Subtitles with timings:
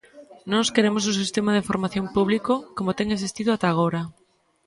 [0.51, 4.01] Nós queremos un sistema de formación público, como ten existido ata agora.